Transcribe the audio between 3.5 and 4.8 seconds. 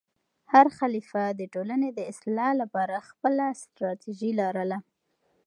ستراتیژي لرله.